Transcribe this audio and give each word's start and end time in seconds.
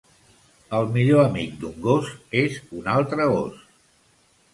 El 0.77 0.87
millor 0.95 1.19
amic 1.23 1.53
d'un 1.63 1.75
gos 1.83 2.09
és 2.39 2.57
un 2.79 2.89
altre 2.95 3.29
gos 3.33 3.61